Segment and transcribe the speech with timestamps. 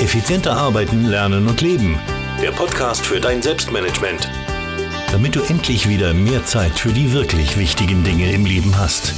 [0.00, 2.00] Effizienter arbeiten, lernen und leben.
[2.40, 4.30] Der Podcast für dein Selbstmanagement.
[5.12, 9.12] Damit du endlich wieder mehr Zeit für die wirklich wichtigen Dinge im Leben hast.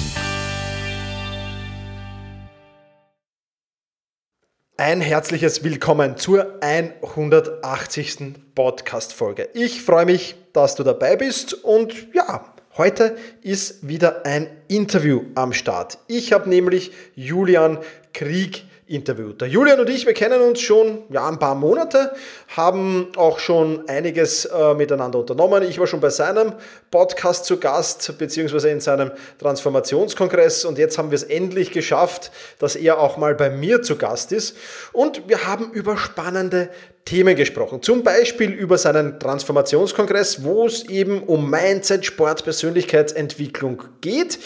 [4.76, 8.18] Ein herzliches Willkommen zur 180.
[8.56, 9.50] Podcast-Folge.
[9.54, 12.44] Ich freue mich, dass du dabei bist und ja,
[12.76, 15.98] heute ist wieder ein Interview am Start.
[16.08, 17.78] Ich habe nämlich Julian
[18.12, 19.40] Krieg interviewt.
[19.40, 22.12] Der Julian und ich, wir kennen uns schon ja, ein paar Monate,
[22.48, 25.62] haben auch schon einiges äh, miteinander unternommen.
[25.62, 26.52] Ich war schon bei seinem
[26.90, 32.76] Podcast zu Gast, beziehungsweise in seinem Transformationskongress und jetzt haben wir es endlich geschafft, dass
[32.76, 34.56] er auch mal bei mir zu Gast ist.
[34.92, 36.68] Und wir haben über spannende
[37.04, 37.82] Themen gesprochen.
[37.82, 44.38] Zum Beispiel über seinen Transformationskongress, wo es eben um Mindset, Sport, Persönlichkeitsentwicklung geht.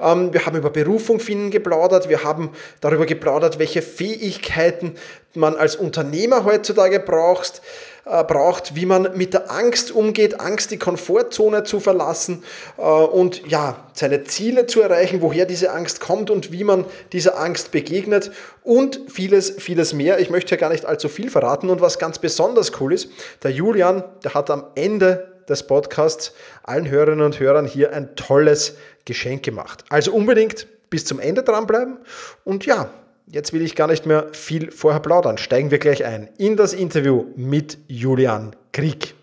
[0.00, 2.08] Ähm, wir haben über Berufung finden geplaudert.
[2.08, 4.94] Wir haben darüber geplaudert, welche Fähigkeiten
[5.38, 7.62] man als Unternehmer heutzutage braucht
[8.08, 12.42] äh, braucht, wie man mit der Angst umgeht, Angst die Komfortzone zu verlassen
[12.78, 17.38] äh, und ja, seine Ziele zu erreichen, woher diese Angst kommt und wie man dieser
[17.38, 18.30] Angst begegnet
[18.62, 20.20] und vieles, vieles mehr.
[20.20, 23.10] Ich möchte ja gar nicht allzu viel verraten und was ganz besonders cool ist,
[23.42, 28.74] der Julian, der hat am Ende des Podcasts allen Hörerinnen und Hörern hier ein tolles
[29.04, 29.84] Geschenk gemacht.
[29.90, 31.98] Also unbedingt bis zum Ende dranbleiben
[32.44, 32.90] und ja,
[33.30, 35.36] Jetzt will ich gar nicht mehr viel vorher plaudern.
[35.36, 39.14] Steigen wir gleich ein in das Interview mit Julian Krieg.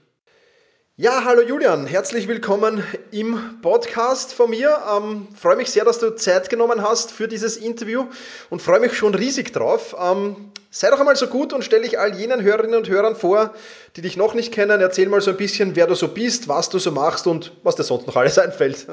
[0.96, 4.78] Ja, hallo Julian, herzlich willkommen im Podcast von mir.
[4.96, 8.06] Ähm, freue mich sehr, dass du Zeit genommen hast für dieses Interview
[8.52, 9.96] und freue mich schon riesig drauf.
[10.00, 13.56] Ähm, sei doch einmal so gut und stelle dich all jenen Hörerinnen und Hörern vor,
[13.96, 14.82] die dich noch nicht kennen.
[14.82, 17.76] Erzähl mal so ein bisschen, wer du so bist, was du so machst und was
[17.76, 18.86] dir sonst noch alles einfällt.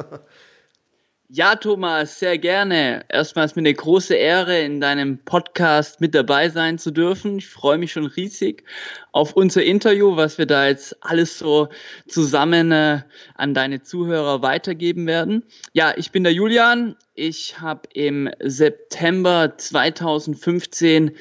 [1.35, 3.07] Ja, Thomas, sehr gerne.
[3.09, 7.39] Erstmal ist mir eine große Ehre, in deinem Podcast mit dabei sein zu dürfen.
[7.39, 8.65] Ich freue mich schon riesig
[9.13, 11.71] auf unser Interview, was wir da jetzt alles so
[12.07, 13.01] zusammen äh,
[13.35, 15.43] an deine Zuhörer weitergeben werden.
[15.73, 16.97] Ja, ich bin der Julian.
[17.15, 21.13] Ich habe im September 2015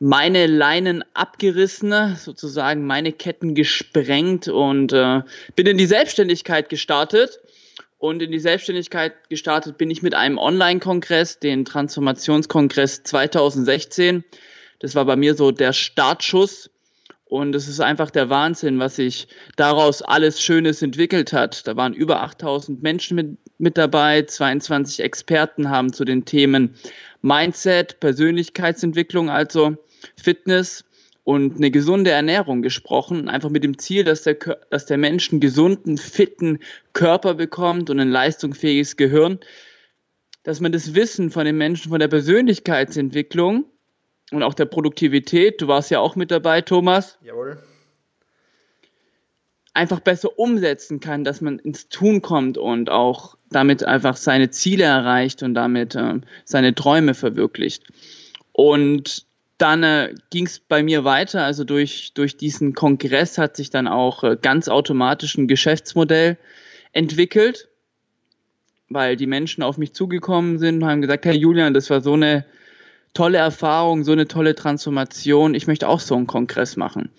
[0.00, 5.20] meine Leinen abgerissen, sozusagen meine Ketten gesprengt und äh,
[5.54, 7.38] bin in die Selbstständigkeit gestartet
[8.02, 14.24] und in die Selbstständigkeit gestartet bin ich mit einem Online-Kongress, den Transformationskongress 2016.
[14.80, 16.68] Das war bei mir so der Startschuss.
[17.26, 21.64] Und es ist einfach der Wahnsinn, was sich daraus alles Schönes entwickelt hat.
[21.68, 26.74] Da waren über 8000 Menschen mit, mit dabei, 22 Experten haben zu den Themen
[27.20, 29.76] Mindset, Persönlichkeitsentwicklung, also
[30.20, 30.84] Fitness
[31.24, 34.34] und eine gesunde Ernährung gesprochen, einfach mit dem Ziel, dass der,
[34.70, 36.58] dass der Mensch einen gesunden, fitten
[36.92, 39.38] Körper bekommt und ein leistungsfähiges Gehirn,
[40.42, 43.66] dass man das Wissen von den Menschen, von der Persönlichkeitsentwicklung
[44.32, 47.18] und auch der Produktivität, du warst ja auch mit dabei, Thomas.
[47.22, 47.62] Jawohl.
[49.74, 54.84] Einfach besser umsetzen kann, dass man ins Tun kommt und auch damit einfach seine Ziele
[54.84, 57.84] erreicht und damit äh, seine Träume verwirklicht.
[58.52, 59.26] Und
[59.62, 61.44] dann äh, ging es bei mir weiter.
[61.44, 66.36] Also durch, durch diesen Kongress hat sich dann auch äh, ganz automatisch ein Geschäftsmodell
[66.90, 67.68] entwickelt,
[68.88, 72.14] weil die Menschen auf mich zugekommen sind und haben gesagt, hey Julian, das war so
[72.14, 72.44] eine
[73.14, 75.54] tolle Erfahrung, so eine tolle Transformation.
[75.54, 77.10] Ich möchte auch so einen Kongress machen.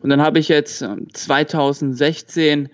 [0.00, 2.68] Und dann habe ich jetzt äh, 2016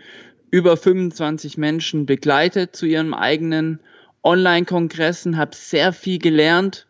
[0.51, 3.81] über 25 Menschen begleitet zu ihren eigenen
[4.23, 6.87] Online-Kongressen, habe sehr viel gelernt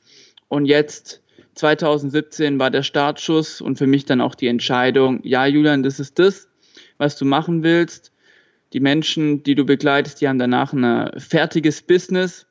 [0.47, 1.21] und jetzt
[1.59, 6.19] 2017 war der Startschuss und für mich dann auch die Entscheidung, ja, Julian, das ist
[6.19, 6.49] das,
[6.97, 8.13] was du machen willst.
[8.73, 12.47] Die Menschen, die du begleitest, die haben danach ein fertiges Business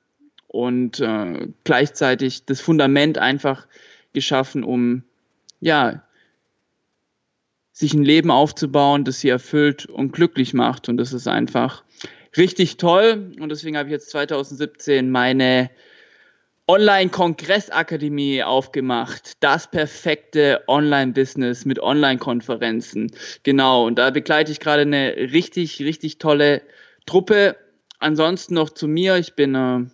[0.47, 3.68] und äh, gleichzeitig das Fundament einfach
[4.13, 5.03] geschaffen, um
[5.59, 6.03] ja
[7.72, 10.89] sich ein Leben aufzubauen, das sie erfüllt und glücklich macht.
[10.89, 11.84] Und das ist einfach
[12.35, 13.35] richtig toll.
[13.39, 15.69] Und deswegen habe ich jetzt 2017 meine
[16.69, 19.34] Online-Kongressakademie aufgemacht.
[19.40, 23.12] Das perfekte Online-Business mit Online-Konferenzen.
[23.44, 26.62] Genau, und da begleite ich gerade eine richtig, richtig tolle
[27.06, 27.56] Truppe.
[28.00, 29.16] Ansonsten noch zu mir.
[29.16, 29.86] Ich bin, äh,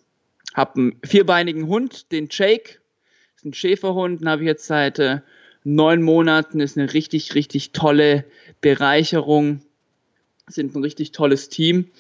[0.55, 2.79] habe einen vierbeinigen Hund, den Jake.
[3.35, 5.21] Ist ein Schäferhund, den habe ich jetzt seit äh,
[5.63, 6.59] neun Monaten.
[6.59, 8.25] Ist eine richtig, richtig tolle
[8.61, 9.61] Bereicherung.
[10.47, 11.91] Sind ein richtig tolles Team.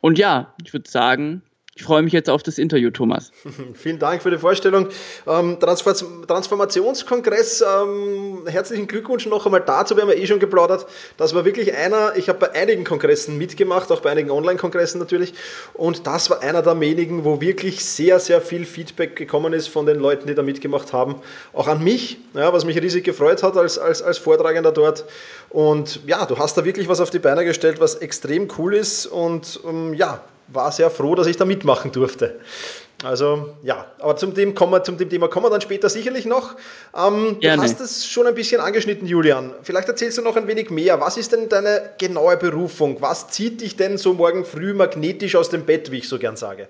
[0.00, 1.42] Und ja, ich würde sagen,
[1.80, 3.32] ich freue mich jetzt auf das Interview, Thomas.
[3.74, 4.88] Vielen Dank für die Vorstellung.
[5.26, 10.84] Ähm, Transformationskongress, ähm, herzlichen Glückwunsch noch einmal dazu, wir haben ja eh schon geplaudert.
[11.16, 15.32] Das war wirklich einer, ich habe bei einigen Kongressen mitgemacht, auch bei einigen Online-Kongressen natürlich.
[15.72, 19.86] Und das war einer der wenigen, wo wirklich sehr, sehr viel Feedback gekommen ist von
[19.86, 21.14] den Leuten, die da mitgemacht haben.
[21.54, 25.06] Auch an mich, ja, was mich riesig gefreut hat als, als, als Vortragender dort.
[25.48, 29.06] Und ja, du hast da wirklich was auf die Beine gestellt, was extrem cool ist.
[29.06, 32.40] Und ähm, ja, war sehr froh, dass ich da mitmachen durfte.
[33.02, 36.26] Also ja, aber zum, dem kommen wir, zum dem Thema kommen wir dann später sicherlich
[36.26, 36.56] noch.
[36.94, 39.54] Ähm, du hast es schon ein bisschen angeschnitten, Julian.
[39.62, 41.00] Vielleicht erzählst du noch ein wenig mehr.
[41.00, 43.00] Was ist denn deine genaue Berufung?
[43.00, 46.36] Was zieht dich denn so morgen früh magnetisch aus dem Bett, wie ich so gern
[46.36, 46.68] sage?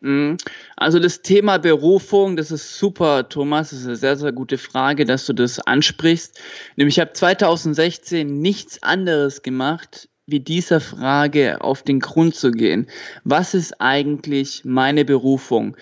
[0.00, 0.38] Mhm.
[0.76, 3.70] Also das Thema Berufung, das ist super, Thomas.
[3.70, 6.40] Das ist eine sehr, sehr gute Frage, dass du das ansprichst.
[6.76, 12.86] Nämlich ich habe 2016 nichts anderes gemacht, wie dieser Frage auf den Grund zu gehen.
[13.24, 15.76] Was ist eigentlich meine Berufung?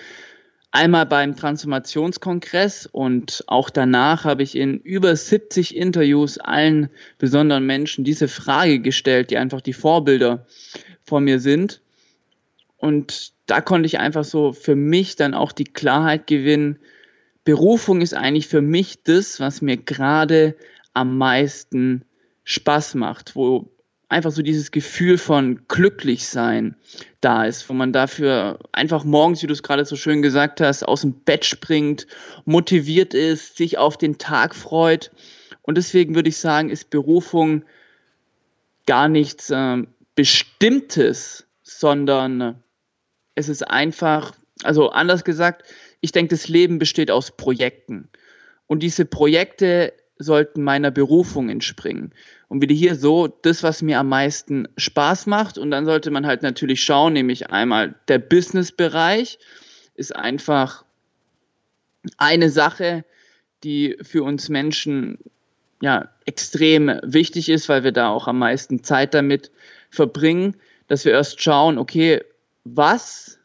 [0.71, 8.05] Einmal beim Transformationskongress und auch danach habe ich in über 70 Interviews allen besonderen Menschen
[8.05, 10.47] diese Frage gestellt, die einfach die Vorbilder
[11.03, 11.81] vor mir sind.
[12.77, 16.79] Und da konnte ich einfach so für mich dann auch die Klarheit gewinnen.
[17.45, 20.55] Berufung ist eigentlich für mich das, was mir gerade
[20.93, 22.05] am meisten
[22.45, 23.71] Spaß macht, wo
[24.09, 26.77] einfach so dieses Gefühl von glücklich sein
[27.21, 30.83] da ist, wo man dafür einfach morgens, wie du es gerade so schön gesagt hast,
[30.87, 32.07] aus dem Bett springt,
[32.45, 35.11] motiviert ist, sich auf den Tag freut.
[35.63, 37.65] Und deswegen würde ich sagen, ist Berufung
[38.87, 39.83] gar nichts äh,
[40.15, 42.63] Bestimmtes, sondern
[43.35, 44.33] es ist einfach,
[44.63, 45.65] also anders gesagt,
[46.01, 48.09] ich denke, das Leben besteht aus Projekten.
[48.67, 52.13] Und diese Projekte sollten meiner Berufung entspringen.
[52.49, 55.59] Und wieder hier so das, was mir am meisten Spaß macht.
[55.59, 59.39] Und dann sollte man halt natürlich schauen, nämlich einmal der Business-Bereich
[59.95, 60.85] ist einfach
[62.17, 63.05] eine Sache,
[63.65, 65.19] die für uns Menschen
[65.81, 69.51] ja extrem wichtig ist, weil wir da auch am meisten Zeit damit
[69.91, 70.57] verbringen,
[70.87, 72.23] dass wir erst schauen, okay,
[72.65, 73.38] was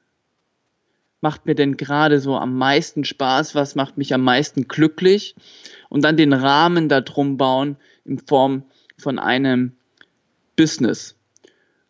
[1.23, 5.35] macht mir denn gerade so am meisten Spaß, was macht mich am meisten glücklich
[5.87, 8.65] und dann den Rahmen darum bauen in Form
[8.97, 9.77] von einem
[10.57, 11.15] Business.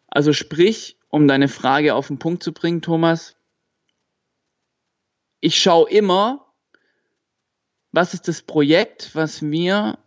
[0.08, 3.36] Also sprich, um deine Frage auf den Punkt zu bringen, Thomas,
[5.42, 6.54] ich schaue immer,
[7.92, 9.98] was ist das Projekt, was mir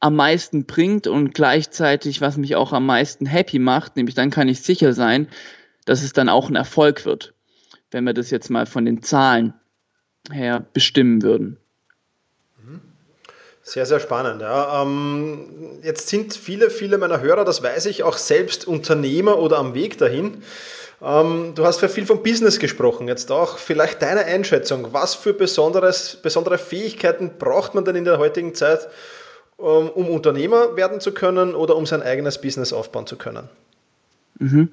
[0.00, 4.48] am meisten bringt und gleichzeitig, was mich auch am meisten happy macht, nämlich dann kann
[4.48, 5.28] ich sicher sein,
[5.86, 7.32] dass es dann auch ein Erfolg wird,
[7.90, 9.54] wenn wir das jetzt mal von den Zahlen
[10.30, 11.58] her bestimmen würden.
[13.62, 14.42] Sehr, sehr spannend.
[14.42, 14.82] Ja.
[14.82, 19.74] Ähm, jetzt sind viele, viele meiner Hörer, das weiß ich, auch selbst Unternehmer oder am
[19.74, 20.44] Weg dahin.
[21.02, 23.08] Ähm, du hast für viel vom Business gesprochen.
[23.08, 24.92] Jetzt auch vielleicht deine Einschätzung.
[24.92, 28.86] Was für besonderes, besondere Fähigkeiten braucht man denn in der heutigen Zeit,
[29.56, 33.48] um, um Unternehmer werden zu können oder um sein eigenes Business aufbauen zu können?
[34.38, 34.68] Mhm.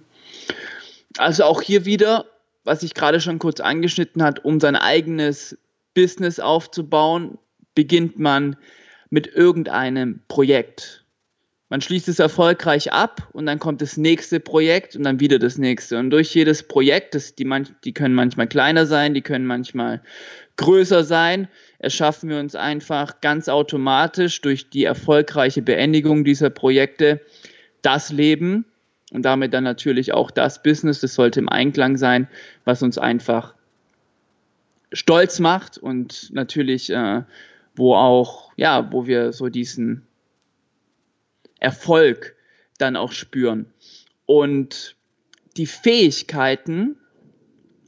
[1.18, 2.26] Also auch hier wieder,
[2.64, 5.58] was ich gerade schon kurz angeschnitten hat, um sein eigenes
[5.94, 7.38] Business aufzubauen,
[7.76, 8.56] beginnt man
[9.10, 11.04] mit irgendeinem Projekt.
[11.70, 15.58] Man schließt es erfolgreich ab und dann kommt das nächste Projekt und dann wieder das
[15.58, 15.98] nächste.
[15.98, 20.02] Und durch jedes Projekt, das, die, manch, die können manchmal kleiner sein, die können manchmal
[20.58, 21.48] größer sein,
[21.80, 27.22] erschaffen wir uns einfach ganz automatisch durch die erfolgreiche Beendigung dieser Projekte
[27.82, 28.66] das Leben
[29.14, 32.28] und damit dann natürlich auch das Business, das sollte im Einklang sein,
[32.66, 33.54] was uns einfach
[34.92, 37.24] stolz macht und natürlich äh,
[37.76, 40.06] wo auch, ja, wo wir so diesen
[41.60, 42.36] Erfolg
[42.78, 43.68] dann auch spüren.
[44.26, 44.96] Und
[45.58, 46.98] die Fähigkeiten,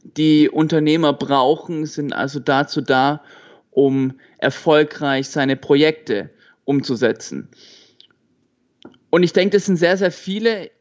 [0.04, 3.24] die Unternehmer brauchen, sind also dazu da,
[3.72, 6.30] um erfolgreich seine Projekte
[6.64, 7.50] umzusetzen.
[9.10, 10.72] Und ich denke, das sind sehr, sehr viele,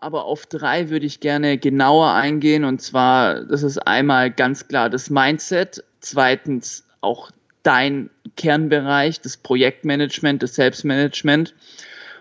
[0.00, 2.64] aber auf drei würde ich gerne genauer eingehen.
[2.64, 7.30] Und zwar, das ist einmal ganz klar das Mindset, zweitens auch
[7.62, 11.54] dein Kernbereich, das Projektmanagement, das Selbstmanagement.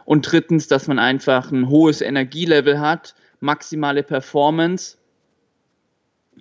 [0.03, 4.97] Und drittens, dass man einfach ein hohes Energielevel hat, maximale Performance,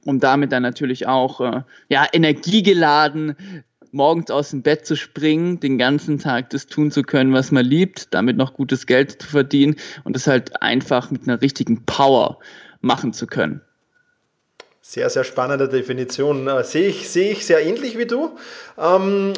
[0.04, 3.36] um damit dann natürlich auch äh, ja, energiegeladen
[3.92, 7.64] morgens aus dem Bett zu springen, den ganzen Tag das tun zu können, was man
[7.64, 12.38] liebt, damit noch gutes Geld zu verdienen und das halt einfach mit einer richtigen Power
[12.80, 13.60] machen zu können.
[14.90, 16.48] Sehr, sehr spannende Definition.
[16.48, 18.38] Äh, sehe ich, sehe ich sehr ähnlich wie du.
[18.78, 19.34] Ähm,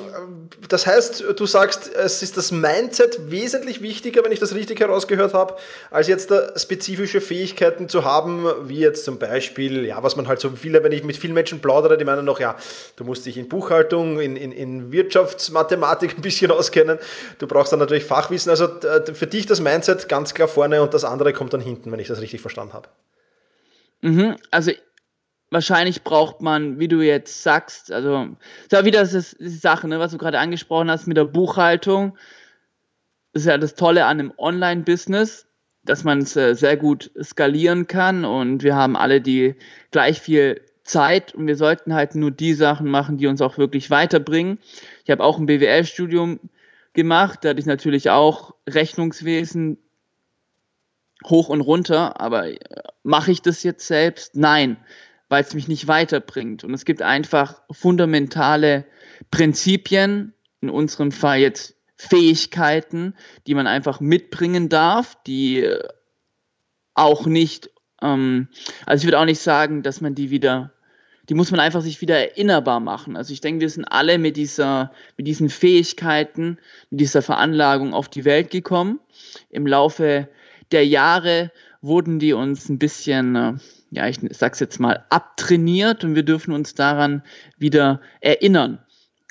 [0.68, 5.34] das heißt, du sagst, es ist das Mindset wesentlich wichtiger, wenn ich das richtig herausgehört
[5.34, 5.56] habe,
[5.90, 10.50] als jetzt spezifische Fähigkeiten zu haben, wie jetzt zum Beispiel, ja, was man halt so
[10.50, 12.54] viele, wenn ich mit vielen Menschen plaudere, die meinen noch, ja,
[12.94, 17.00] du musst dich in Buchhaltung, in, in, in Wirtschaftsmathematik ein bisschen auskennen.
[17.40, 18.50] Du brauchst dann natürlich Fachwissen.
[18.50, 18.68] Also
[19.14, 22.06] für dich das Mindset ganz klar vorne und das andere kommt dann hinten, wenn ich
[22.06, 22.88] das richtig verstanden habe.
[24.02, 24.70] Mhm, also
[25.50, 28.28] wahrscheinlich braucht man, wie du jetzt sagst, also
[28.62, 32.16] ist ja wieder das, die Sache, ne, was du gerade angesprochen hast mit der Buchhaltung.
[33.32, 35.46] Das ist ja das Tolle an einem Online-Business,
[35.84, 39.56] dass man es äh, sehr gut skalieren kann und wir haben alle die
[39.90, 43.90] gleich viel Zeit und wir sollten halt nur die Sachen machen, die uns auch wirklich
[43.90, 44.58] weiterbringen.
[45.04, 46.40] Ich habe auch ein BWL-Studium
[46.92, 49.78] gemacht, da hatte ich natürlich auch Rechnungswesen
[51.24, 52.58] hoch und runter, aber äh,
[53.02, 54.36] mache ich das jetzt selbst?
[54.36, 54.76] Nein
[55.30, 56.64] weil es mich nicht weiterbringt.
[56.64, 58.84] Und es gibt einfach fundamentale
[59.30, 63.14] Prinzipien, in unserem Fall jetzt Fähigkeiten,
[63.46, 65.82] die man einfach mitbringen darf, die äh,
[66.94, 67.70] auch nicht,
[68.02, 68.48] ähm,
[68.84, 70.72] also ich würde auch nicht sagen, dass man die wieder,
[71.28, 73.16] die muss man einfach sich wieder erinnerbar machen.
[73.16, 76.58] Also ich denke, wir sind alle mit dieser, mit diesen Fähigkeiten,
[76.90, 78.98] mit dieser Veranlagung auf die Welt gekommen.
[79.48, 80.28] Im Laufe
[80.72, 83.54] der Jahre wurden die uns ein bisschen, äh,
[83.90, 87.22] ja, ich sag's jetzt mal, abtrainiert und wir dürfen uns daran
[87.58, 88.78] wieder erinnern.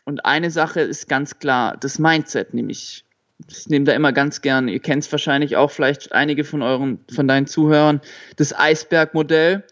[0.06, 3.06] Und eine Sache ist ganz klar, das Mindset, nämlich
[3.48, 7.00] ich nehme da immer ganz gern, ihr kennt es wahrscheinlich auch vielleicht einige von euren,
[7.14, 8.02] von deinen Zuhörern,
[8.36, 9.64] das Eisbergmodell.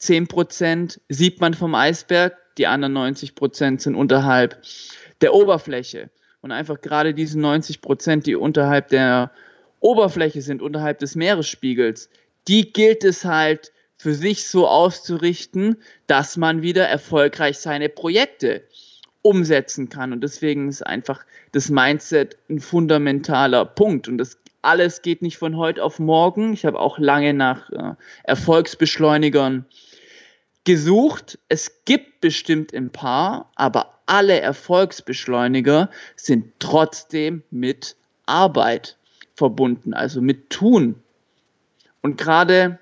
[0.00, 4.62] 10% sieht man vom Eisberg, die anderen 90% sind unterhalb
[5.20, 6.10] der Oberfläche.
[6.40, 9.30] Und einfach gerade diese 90%, die unterhalb der
[9.80, 12.08] Oberfläche sind, unterhalb des Meeresspiegels,
[12.48, 18.62] die gilt es halt für sich so auszurichten, dass man wieder erfolgreich seine Projekte
[19.22, 20.12] umsetzen kann.
[20.12, 24.08] Und deswegen ist einfach das Mindset ein fundamentaler Punkt.
[24.08, 26.52] Und das alles geht nicht von heute auf morgen.
[26.52, 27.94] Ich habe auch lange nach äh,
[28.24, 29.66] Erfolgsbeschleunigern
[30.64, 31.38] gesucht.
[31.48, 38.96] Es gibt bestimmt ein paar, aber alle Erfolgsbeschleuniger sind trotzdem mit Arbeit
[39.34, 40.96] verbunden, also mit Tun.
[42.02, 42.78] Und gerade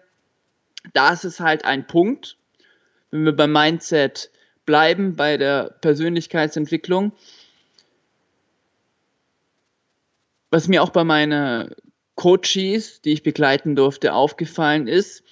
[0.93, 2.37] da ist es halt ein Punkt,
[3.11, 4.31] wenn wir beim Mindset
[4.65, 7.13] bleiben, bei der Persönlichkeitsentwicklung,
[10.51, 11.75] was mir auch bei meinen
[12.15, 15.23] Coaches, die ich begleiten durfte, aufgefallen ist,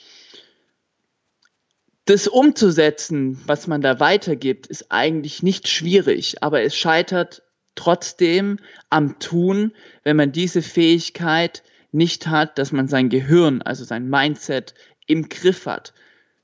[2.05, 7.43] das umzusetzen, was man da weitergibt, ist eigentlich nicht schwierig, aber es scheitert
[7.75, 8.59] trotzdem
[8.91, 9.73] am Tun,
[10.05, 11.63] wenn man diese Fähigkeit
[11.93, 14.75] nicht hat, dass man sein Gehirn, also sein Mindset
[15.07, 15.93] im Griff hat,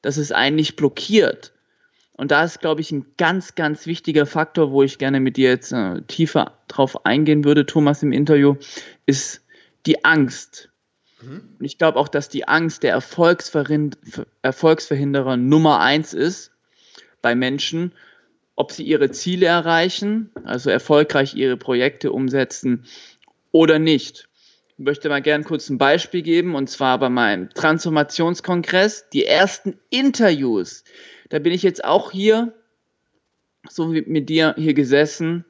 [0.03, 1.53] dass es einen nicht blockiert.
[2.13, 5.51] Und da ist, glaube ich, ein ganz, ganz wichtiger Faktor, wo ich gerne mit dir
[5.51, 8.57] jetzt äh, tiefer drauf eingehen würde, Thomas, im Interview,
[9.07, 9.45] ist
[9.87, 10.71] die Angst.
[11.23, 11.43] Mhm.
[11.59, 16.53] Und ich glaube auch, dass die Angst der Erfolgsverhinderer Nummer eins ist
[17.23, 17.93] bei Menschen,
[18.55, 22.85] ob sie ihre Ziele erreichen, also erfolgreich ihre Projekte umsetzen
[23.51, 24.29] oder nicht
[24.83, 30.85] möchte mal gern kurz ein Beispiel geben, und zwar bei meinem Transformationskongress, die ersten Interviews.
[31.29, 32.53] Da bin ich jetzt auch hier,
[33.69, 35.45] so wie mit dir hier gesessen,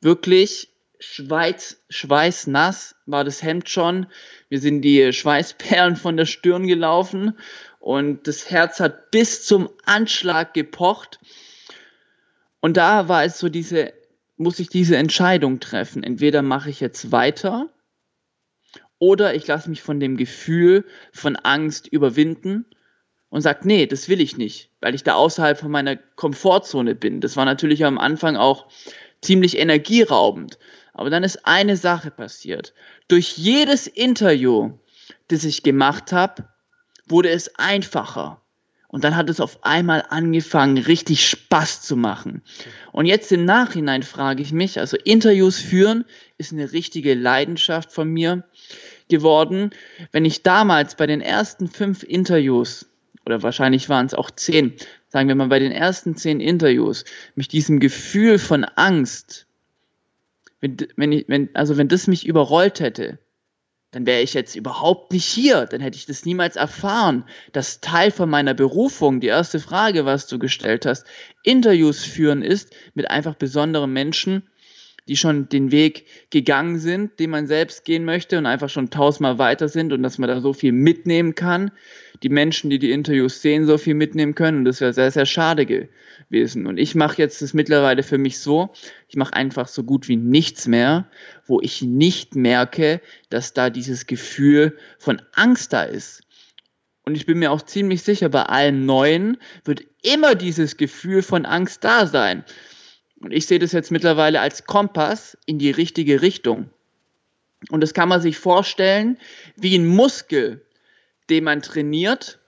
[0.00, 4.06] wirklich Schweiz, schweißnass war das Hemd schon.
[4.48, 7.38] Wir sind die Schweißperlen von der Stirn gelaufen
[7.78, 11.20] und das Herz hat bis zum Anschlag gepocht.
[12.60, 13.92] Und da war es so diese,
[14.36, 16.02] muss ich diese Entscheidung treffen.
[16.02, 17.68] Entweder mache ich jetzt weiter
[18.98, 22.66] oder ich lasse mich von dem Gefühl von Angst überwinden
[23.30, 27.20] und sage, nee, das will ich nicht, weil ich da außerhalb von meiner Komfortzone bin.
[27.20, 28.66] Das war natürlich am Anfang auch
[29.20, 30.58] ziemlich energieraubend.
[30.94, 32.74] Aber dann ist eine Sache passiert.
[33.06, 34.72] Durch jedes Interview,
[35.28, 36.48] das ich gemacht habe,
[37.06, 38.40] wurde es einfacher.
[38.88, 42.42] Und dann hat es auf einmal angefangen, richtig Spaß zu machen.
[42.90, 46.06] Und jetzt im Nachhinein frage ich mich, also Interviews führen
[46.38, 48.44] ist eine richtige Leidenschaft von mir
[49.08, 49.70] geworden.
[50.12, 52.86] Wenn ich damals bei den ersten fünf Interviews,
[53.26, 54.74] oder wahrscheinlich waren es auch zehn,
[55.08, 59.46] sagen wir mal bei den ersten zehn Interviews, mich diesem Gefühl von Angst,
[60.60, 63.18] wenn, wenn ich, wenn, also wenn das mich überrollt hätte,
[63.90, 67.24] dann wäre ich jetzt überhaupt nicht hier, dann hätte ich das niemals erfahren.
[67.52, 71.06] Das Teil von meiner Berufung, die erste Frage, was du gestellt hast,
[71.42, 74.42] Interviews führen ist mit einfach besonderen Menschen,
[75.08, 79.38] die schon den Weg gegangen sind, den man selbst gehen möchte und einfach schon tausendmal
[79.38, 81.70] weiter sind und dass man da so viel mitnehmen kann.
[82.22, 84.58] die Menschen, die die Interviews sehen, so viel mitnehmen können.
[84.58, 86.66] Und das wäre sehr, sehr schade gewesen.
[86.66, 88.70] Und ich mache jetzt das mittlerweile für mich so,
[89.08, 91.08] ich mache einfach so gut wie nichts mehr,
[91.46, 93.00] wo ich nicht merke,
[93.30, 96.22] dass da dieses Gefühl von Angst da ist.
[97.04, 101.46] Und ich bin mir auch ziemlich sicher, bei allen Neuen wird immer dieses Gefühl von
[101.46, 102.44] Angst da sein.
[103.20, 106.70] Und ich sehe das jetzt mittlerweile als Kompass in die richtige Richtung.
[107.70, 109.18] Und das kann man sich vorstellen
[109.56, 110.64] wie ein Muskel,
[111.28, 112.38] den man trainiert.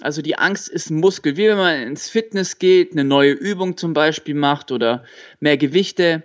[0.00, 3.76] Also die Angst ist ein Muskel, wie wenn man ins Fitness geht, eine neue Übung
[3.76, 5.04] zum Beispiel macht oder
[5.40, 6.22] mehr Gewichte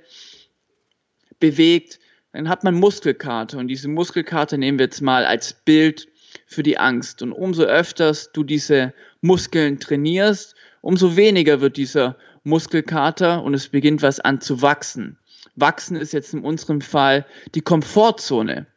[1.39, 1.99] bewegt,
[2.33, 6.07] dann hat man Muskelkarte und diese Muskelkarte nehmen wir jetzt mal als Bild
[6.45, 7.21] für die Angst.
[7.21, 14.01] Und umso öfters du diese Muskeln trainierst, umso weniger wird dieser Muskelkater und es beginnt
[14.01, 15.17] was an zu wachsen.
[15.55, 18.67] Wachsen ist jetzt in unserem Fall die Komfortzone.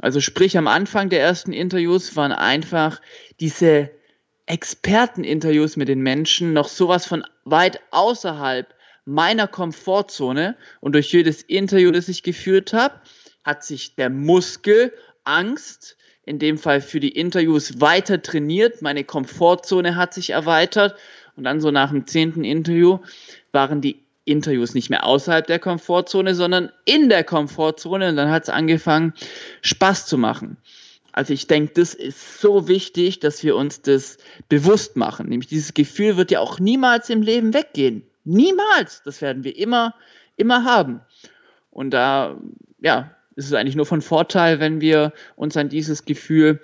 [0.00, 3.00] Also sprich, am Anfang der ersten Interviews waren einfach
[3.38, 3.90] diese
[4.46, 10.56] Experteninterviews mit den Menschen noch sowas von weit außerhalb meiner Komfortzone.
[10.80, 13.00] Und durch jedes Interview, das ich geführt habe,
[13.44, 14.92] hat sich der Muskel
[15.24, 18.82] Angst, in dem Fall für die Interviews, weiter trainiert.
[18.82, 20.96] Meine Komfortzone hat sich erweitert.
[21.40, 22.98] Und dann so nach dem zehnten Interview
[23.50, 28.10] waren die Interviews nicht mehr außerhalb der Komfortzone, sondern in der Komfortzone.
[28.10, 29.14] Und dann hat es angefangen,
[29.62, 30.58] Spaß zu machen.
[31.12, 34.18] Also ich denke, das ist so wichtig, dass wir uns das
[34.50, 35.30] bewusst machen.
[35.30, 38.02] Nämlich dieses Gefühl wird ja auch niemals im Leben weggehen.
[38.24, 39.02] Niemals.
[39.02, 39.94] Das werden wir immer,
[40.36, 41.00] immer haben.
[41.70, 42.38] Und da,
[42.82, 46.60] ja, ist es eigentlich nur von Vorteil, wenn wir uns an dieses Gefühl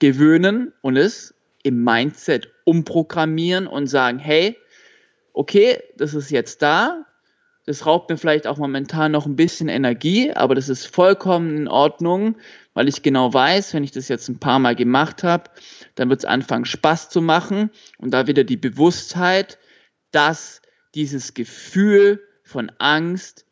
[0.00, 1.35] gewöhnen und es
[1.66, 4.56] im Mindset umprogrammieren und sagen, hey,
[5.32, 7.04] okay, das ist jetzt da,
[7.64, 11.68] das raubt mir vielleicht auch momentan noch ein bisschen Energie, aber das ist vollkommen in
[11.68, 12.36] Ordnung,
[12.72, 15.50] weil ich genau weiß, wenn ich das jetzt ein paar Mal gemacht habe,
[15.96, 19.58] dann wird es anfangen Spaß zu machen und da wieder die Bewusstheit,
[20.12, 20.62] dass
[20.94, 23.44] dieses Gefühl von Angst,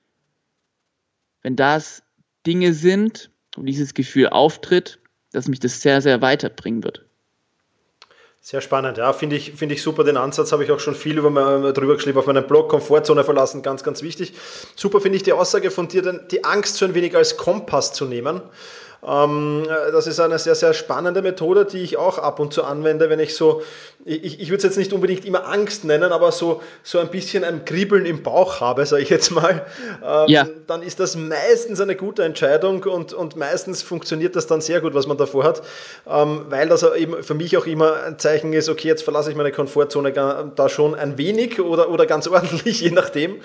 [1.42, 2.04] wenn das
[2.46, 5.00] Dinge sind und dieses Gefühl auftritt,
[5.32, 7.04] dass mich das sehr, sehr weiterbringen wird.
[8.46, 10.04] Sehr spannend, ja, finde ich, find ich super.
[10.04, 12.68] Den Ansatz habe ich auch schon viel über mein, drüber geschrieben auf meinem Blog.
[12.68, 14.34] Komfortzone verlassen, ganz, ganz wichtig.
[14.76, 17.94] Super finde ich die Aussage von dir, denn die Angst so ein wenig als Kompass
[17.94, 18.42] zu nehmen.
[19.06, 23.10] Ähm, das ist eine sehr, sehr spannende Methode, die ich auch ab und zu anwende,
[23.10, 23.62] wenn ich so,
[24.04, 27.44] ich, ich würde es jetzt nicht unbedingt immer Angst nennen, aber so, so ein bisschen
[27.44, 29.66] ein Kribbeln im Bauch habe, sage ich jetzt mal,
[30.02, 30.46] ähm, ja.
[30.66, 34.94] dann ist das meistens eine gute Entscheidung und, und meistens funktioniert das dann sehr gut,
[34.94, 35.62] was man davor hat,
[36.08, 39.36] ähm, weil das eben für mich auch immer ein Zeichen ist, okay, jetzt verlasse ich
[39.36, 43.40] meine Komfortzone da schon ein wenig oder, oder ganz ordentlich, je nachdem.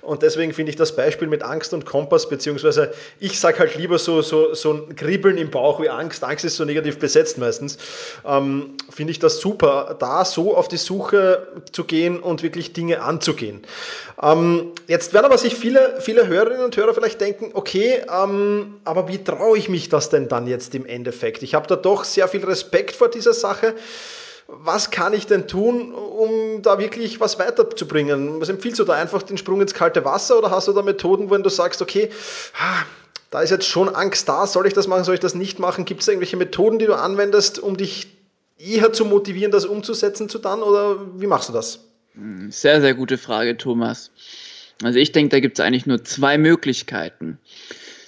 [0.00, 3.98] Und deswegen finde ich das Beispiel mit Angst und Kompass, beziehungsweise ich sage halt lieber
[3.98, 6.24] so, so, so ein Kribbeln im Bauch wie Angst.
[6.24, 7.76] Angst ist so negativ besetzt meistens.
[8.24, 13.02] Ähm, Finde ich das super, da so auf die Suche zu gehen und wirklich Dinge
[13.02, 13.60] anzugehen.
[14.22, 19.06] Ähm, jetzt werden aber sich viele, viele Hörerinnen und Hörer vielleicht denken, okay, ähm, aber
[19.08, 21.42] wie traue ich mich das denn dann jetzt im Endeffekt?
[21.42, 23.74] Ich habe da doch sehr viel Respekt vor dieser Sache
[24.46, 28.42] was kann ich denn tun, um da wirklich was weiterzubringen?
[28.42, 28.92] Was empfiehlst du da?
[28.92, 32.10] Einfach den Sprung ins kalte Wasser oder hast du da Methoden, wo du sagst, okay,
[33.34, 35.84] da ist jetzt schon Angst da, soll ich das machen, soll ich das nicht machen?
[35.84, 38.06] Gibt es irgendwelche Methoden, die du anwendest, um dich
[38.58, 41.80] eher zu motivieren, das umzusetzen zu dann oder wie machst du das?
[42.50, 44.12] Sehr, sehr gute Frage, Thomas.
[44.84, 47.40] Also ich denke, da gibt es eigentlich nur zwei Möglichkeiten.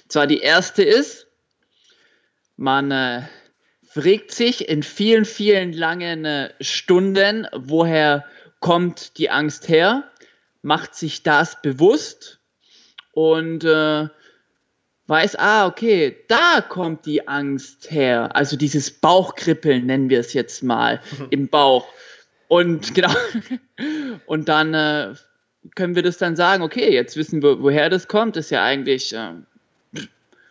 [0.07, 1.27] Zwar die erste ist,
[2.55, 3.23] man äh,
[3.85, 8.23] fragt sich in vielen, vielen langen äh, Stunden, woher
[8.61, 10.09] kommt die Angst her,
[10.61, 12.39] macht sich das bewusst
[13.11, 14.07] und äh,
[15.07, 18.35] weiß, ah, okay, da kommt die Angst her.
[18.35, 21.87] Also dieses Bauchkribbeln nennen wir es jetzt mal im Bauch.
[22.47, 23.13] Und genau,
[24.25, 25.13] und dann äh,
[25.75, 28.35] können wir das dann sagen, okay, jetzt wissen wir, woher das kommt.
[28.35, 29.33] Das ist ja eigentlich äh,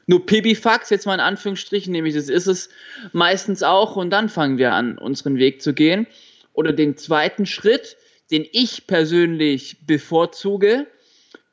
[0.07, 2.69] nur Pibifax, jetzt mal in Anführungsstrichen, nämlich das ist es
[3.13, 3.97] meistens auch.
[3.97, 6.07] Und dann fangen wir an, unseren Weg zu gehen.
[6.53, 7.97] Oder den zweiten Schritt,
[8.31, 10.87] den ich persönlich bevorzuge,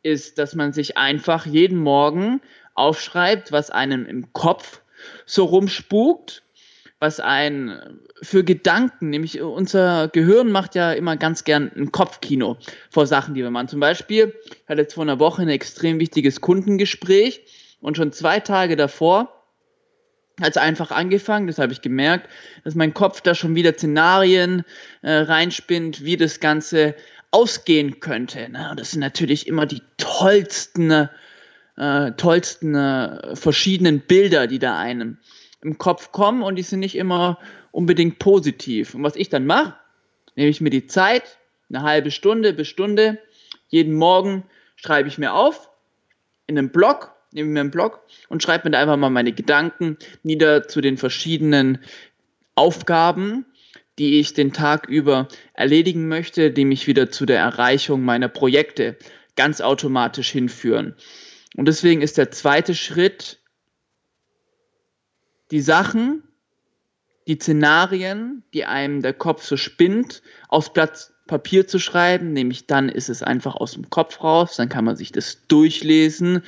[0.04, 2.42] ist, dass man sich einfach jeden Morgen
[2.76, 4.82] aufschreibt, was einem im Kopf
[5.26, 6.44] so rumspukt,
[7.00, 12.58] was ein für Gedanken, nämlich unser Gehirn macht ja immer ganz gern ein Kopfkino
[12.90, 13.68] vor Sachen, die wir machen.
[13.68, 17.42] Zum Beispiel, ich hatte jetzt vor einer Woche ein extrem wichtiges Kundengespräch
[17.82, 19.44] und schon zwei Tage davor
[20.42, 22.28] hat es einfach angefangen, das habe ich gemerkt,
[22.64, 24.64] dass mein Kopf da schon wieder Szenarien
[25.02, 26.96] äh, reinspinnt, wie das Ganze
[27.30, 28.50] ausgehen könnte.
[28.50, 28.74] Ne?
[28.78, 31.10] Das sind natürlich immer die tollsten
[31.78, 35.18] äh, tollsten äh, verschiedenen Bilder, die da einem
[35.62, 37.40] im Kopf kommen und die sind nicht immer
[37.72, 38.96] unbedingt positiv.
[38.96, 39.76] Und was ich dann mache,
[40.36, 41.38] nehme ich mir die Zeit,
[41.70, 43.20] eine halbe Stunde bis Stunde,
[43.70, 44.44] jeden Morgen
[44.76, 45.70] schreibe ich mir auf
[46.46, 49.98] in einem Blog, nehme mir einen Blog und schreibe mir da einfach mal meine Gedanken
[50.22, 51.80] nieder zu den verschiedenen
[52.56, 53.46] Aufgaben,
[53.98, 58.98] die ich den Tag über erledigen möchte, die mich wieder zu der Erreichung meiner Projekte
[59.36, 60.96] ganz automatisch hinführen.
[61.56, 63.40] Und deswegen ist der zweite Schritt,
[65.52, 66.24] die Sachen,
[67.28, 72.90] die Szenarien, die einem der Kopf so spinnt, aufs Blatt Papier zu schreiben, nämlich dann
[72.90, 76.44] ist es einfach aus dem Kopf raus, dann kann man sich das durchlesen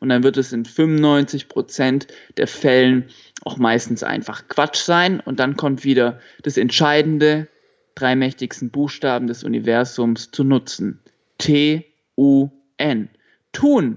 [0.00, 3.08] und dann wird es in 95 Prozent der Fällen
[3.44, 7.48] auch meistens einfach Quatsch sein und dann kommt wieder das entscheidende,
[7.94, 11.00] drei mächtigsten Buchstaben des Universums zu nutzen.
[11.38, 13.08] T-U-N.
[13.52, 13.96] Tun.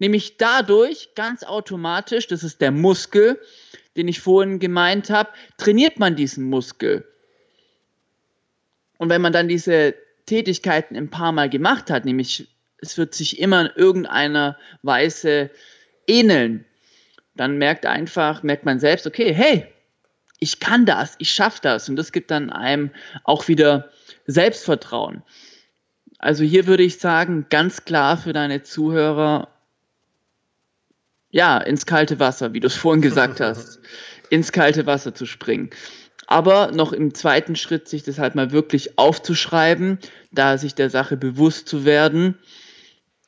[0.00, 3.38] Nämlich dadurch ganz automatisch, das ist der Muskel,
[3.96, 7.06] den ich vorhin gemeint habe, trainiert man diesen Muskel.
[8.98, 9.94] Und wenn man dann diese
[10.26, 15.50] Tätigkeiten ein paar Mal gemacht hat, nämlich es wird sich immer in irgendeiner Weise
[16.06, 16.64] ähneln,
[17.36, 19.66] dann merkt einfach, merkt man selbst, okay, hey,
[20.38, 21.90] ich kann das, ich schaffe das.
[21.90, 22.90] Und das gibt dann einem
[23.24, 23.90] auch wieder
[24.26, 25.22] Selbstvertrauen.
[26.18, 29.48] Also hier würde ich sagen, ganz klar für deine Zuhörer,
[31.30, 33.80] ja, ins kalte Wasser, wie du es vorhin gesagt hast,
[34.30, 35.70] ins kalte Wasser zu springen.
[36.26, 39.98] Aber noch im zweiten Schritt, sich das halt mal wirklich aufzuschreiben,
[40.30, 42.38] da sich der Sache bewusst zu werden,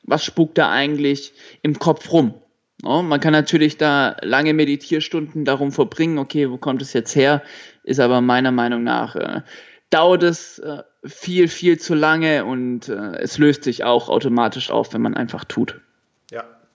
[0.03, 2.35] was spukt da eigentlich im Kopf rum.
[2.81, 7.41] No, man kann natürlich da lange Meditierstunden darum verbringen, okay, wo kommt es jetzt her,
[7.83, 9.41] ist aber meiner Meinung nach, äh,
[9.89, 14.93] dauert es äh, viel, viel zu lange und äh, es löst sich auch automatisch auf,
[14.93, 15.79] wenn man einfach tut.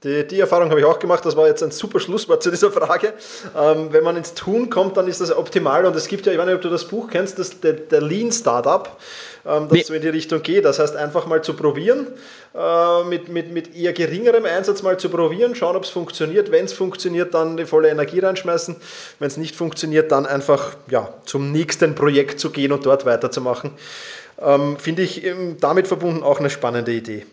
[0.04, 2.70] Die, die Erfahrung habe ich auch gemacht, das war jetzt ein super Schlusswort zu dieser
[2.70, 3.14] Frage.
[3.58, 6.38] Ähm, wenn man ins Tun kommt, dann ist das optimal und es gibt ja, ich
[6.38, 8.96] weiß nicht, ob du das Buch kennst, das, der, der Lean Startup,
[9.44, 9.82] ähm, das nee.
[9.82, 10.64] so in die Richtung geht.
[10.64, 12.06] Das heißt, einfach mal zu probieren,
[12.54, 16.52] äh, mit, mit, mit eher geringerem Einsatz mal zu probieren, schauen, ob es funktioniert.
[16.52, 18.76] Wenn es funktioniert, dann die volle Energie reinschmeißen.
[19.18, 23.72] Wenn es nicht funktioniert, dann einfach ja, zum nächsten Projekt zu gehen und dort weiterzumachen.
[24.40, 25.26] Ähm, Finde ich
[25.58, 27.26] damit verbunden auch eine spannende Idee.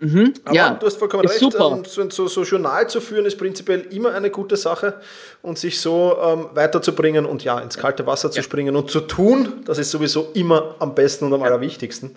[0.00, 1.38] Mhm, Aber ja, du hast vollkommen recht.
[1.38, 1.76] Super.
[1.76, 4.94] Ähm, so, so, so, Journal zu führen ist prinzipiell immer eine gute Sache
[5.42, 8.42] und sich so ähm, weiterzubringen und ja, ins kalte Wasser zu ja.
[8.42, 11.46] springen und zu tun, das ist sowieso immer am besten und am ja.
[11.46, 12.14] allerwichtigsten.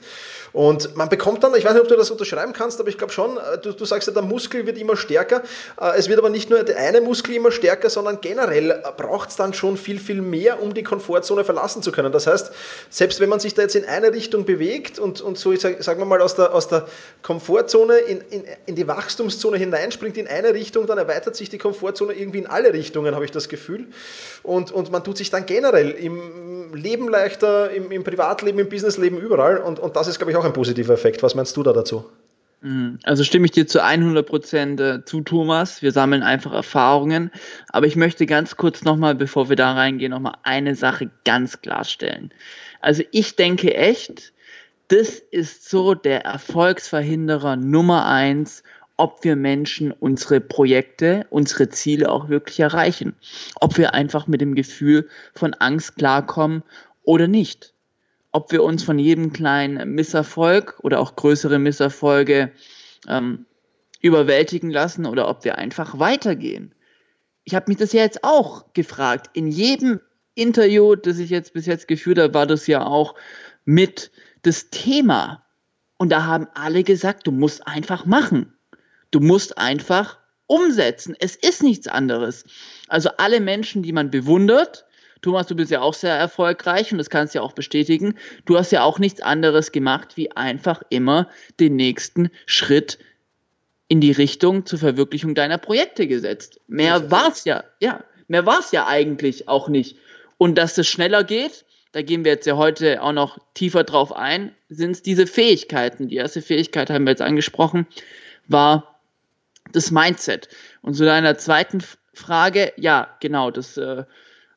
[0.53, 3.11] Und man bekommt dann, ich weiß nicht, ob du das unterschreiben kannst, aber ich glaube
[3.11, 5.41] schon, äh, du, du sagst ja, der Muskel wird immer stärker.
[5.81, 9.29] Äh, es wird aber nicht nur der eine Muskel immer stärker, sondern generell äh, braucht
[9.29, 12.11] es dann schon viel, viel mehr, um die Komfortzone verlassen zu können.
[12.11, 12.51] Das heißt,
[12.91, 16.05] selbst wenn man sich da jetzt in eine Richtung bewegt und, und so, sagen wir
[16.05, 16.85] mal, aus der, aus der
[17.23, 22.13] Komfortzone in, in, in die Wachstumszone hineinspringt in eine Richtung, dann erweitert sich die Komfortzone
[22.13, 23.87] irgendwie in alle Richtungen, habe ich das Gefühl.
[24.43, 29.19] Und, und man tut sich dann generell im Leben leichter, im, im Privatleben, im Businessleben,
[29.19, 29.57] überall.
[29.57, 31.23] Und, und das ist, glaube ich, auch auch ein positiver Effekt.
[31.23, 32.05] Was meinst du da dazu?
[32.61, 32.99] Mhm.
[33.03, 35.81] Also stimme ich dir zu 100 Prozent äh, zu, Thomas.
[35.81, 37.31] Wir sammeln einfach Erfahrungen.
[37.69, 42.31] Aber ich möchte ganz kurz nochmal, bevor wir da reingehen, nochmal eine Sache ganz klarstellen.
[42.81, 44.33] Also ich denke echt,
[44.89, 48.63] das ist so der Erfolgsverhinderer Nummer eins,
[48.97, 53.15] ob wir Menschen unsere Projekte, unsere Ziele auch wirklich erreichen.
[53.59, 56.63] Ob wir einfach mit dem Gefühl von Angst klarkommen
[57.03, 57.73] oder nicht
[58.33, 62.51] ob wir uns von jedem kleinen Misserfolg oder auch größere Misserfolge
[63.07, 63.45] ähm,
[64.01, 66.73] überwältigen lassen oder ob wir einfach weitergehen.
[67.45, 69.29] Ich habe mich das ja jetzt auch gefragt.
[69.33, 70.01] In jedem
[70.33, 73.15] Interview, das ich jetzt bis jetzt geführt habe, war das ja auch
[73.65, 75.45] mit das Thema.
[75.97, 78.53] Und da haben alle gesagt, du musst einfach machen.
[79.13, 81.15] Du musst einfach umsetzen.
[81.19, 82.45] Es ist nichts anderes.
[82.87, 84.85] Also alle Menschen, die man bewundert,
[85.21, 88.15] Thomas, du bist ja auch sehr erfolgreich und das kannst du ja auch bestätigen.
[88.45, 92.97] Du hast ja auch nichts anderes gemacht, wie einfach immer den nächsten Schritt
[93.87, 96.59] in die Richtung zur Verwirklichung deiner Projekte gesetzt.
[96.67, 99.97] Mehr war es ja, ja, mehr war es ja eigentlich auch nicht.
[100.39, 104.11] Und dass es schneller geht, da gehen wir jetzt ja heute auch noch tiefer drauf
[104.11, 106.07] ein, sind es diese Fähigkeiten.
[106.07, 107.85] Die erste Fähigkeit haben wir jetzt angesprochen,
[108.47, 108.92] war
[109.71, 110.49] das Mindset.
[110.81, 114.03] Und zu deiner zweiten Frage, ja, genau, das äh,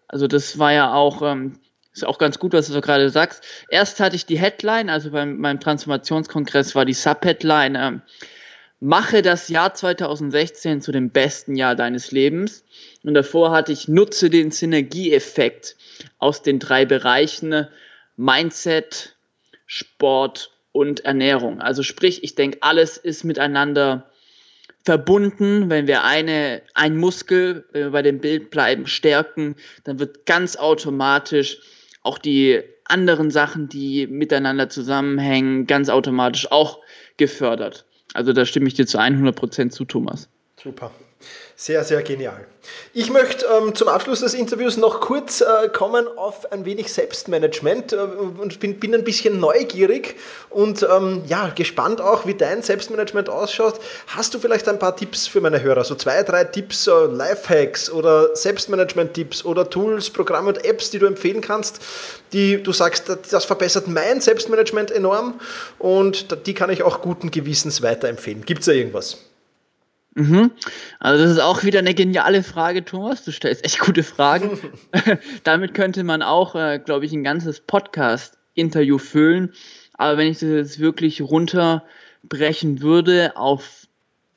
[0.08, 1.58] also das war ja auch, ähm,
[1.92, 3.44] ist auch ganz gut, was du gerade sagst.
[3.70, 8.02] Erst hatte ich die Headline, also beim meinem Transformationskongress war die Subheadline, ähm,
[8.78, 12.64] mache das Jahr 2016 zu dem besten Jahr deines Lebens.
[13.02, 15.76] Und davor hatte ich, nutze den Synergieeffekt
[16.18, 17.66] aus den drei Bereichen
[18.16, 19.16] Mindset,
[19.66, 21.60] Sport und Ernährung.
[21.60, 24.10] Also sprich, ich denke, alles ist miteinander
[24.86, 30.26] verbunden, wenn wir eine, ein Muskel, wenn wir bei dem Bild bleiben, stärken, dann wird
[30.26, 31.58] ganz automatisch
[32.02, 36.78] auch die anderen Sachen, die miteinander zusammenhängen, ganz automatisch auch
[37.16, 37.84] gefördert.
[38.14, 40.28] Also da stimme ich dir zu 100 Prozent zu, Thomas.
[40.62, 40.92] Super.
[41.58, 42.46] Sehr, sehr genial.
[42.92, 47.94] Ich möchte ähm, zum Abschluss des Interviews noch kurz äh, kommen auf ein wenig Selbstmanagement
[47.94, 50.16] äh, und bin, bin ein bisschen neugierig
[50.50, 53.80] und ähm, ja, gespannt auch, wie dein Selbstmanagement ausschaut.
[54.08, 55.84] Hast du vielleicht ein paar Tipps für meine Hörer?
[55.84, 61.06] So zwei, drei Tipps, äh, Lifehacks oder Selbstmanagement-Tipps oder Tools, Programme und Apps, die du
[61.06, 61.80] empfehlen kannst,
[62.34, 65.40] die du sagst, das verbessert mein Selbstmanagement enorm
[65.78, 68.44] und die kann ich auch guten Gewissens weiterempfehlen.
[68.44, 69.25] Gibt es da irgendwas?
[70.16, 70.50] Mhm.
[70.98, 73.22] Also das ist auch wieder eine geniale Frage, Thomas.
[73.22, 74.58] Du stellst echt gute Fragen.
[75.44, 79.52] Damit könnte man auch, äh, glaube ich, ein ganzes Podcast-Interview füllen.
[79.92, 83.86] Aber wenn ich das jetzt wirklich runterbrechen würde auf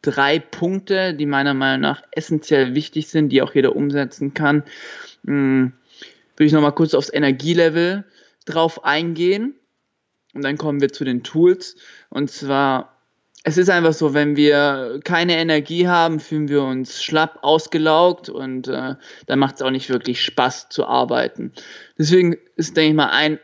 [0.02, 4.64] drei Punkte, die meiner Meinung nach essentiell wichtig sind, die auch jeder umsetzen kann,
[5.24, 5.74] mh, hm,
[6.36, 8.04] würde ich nochmal kurz aufs Energielevel
[8.46, 9.56] drauf eingehen.
[10.34, 11.78] Und dann kommen wir zu den Tools.
[12.10, 12.99] Und zwar
[13.44, 18.68] es ist einfach so, wenn wir keine Energie haben, fühlen wir uns schlapp, ausgelaugt und
[18.68, 18.96] äh,
[19.28, 21.54] dann macht es auch nicht wirklich Spaß zu arbeiten.
[21.98, 23.40] Deswegen ist, denke ich mal, ein